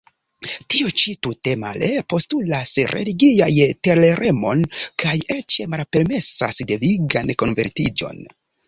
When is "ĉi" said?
1.01-1.11